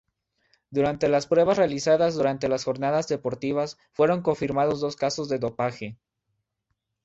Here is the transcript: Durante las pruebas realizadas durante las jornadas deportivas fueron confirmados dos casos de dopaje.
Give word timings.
Durante 0.71 1.07
las 1.09 1.27
pruebas 1.27 1.57
realizadas 1.59 2.15
durante 2.15 2.49
las 2.49 2.63
jornadas 2.63 3.07
deportivas 3.07 3.77
fueron 3.91 4.23
confirmados 4.23 4.81
dos 4.81 4.95
casos 4.95 5.29
de 5.29 5.37
dopaje. 5.37 5.95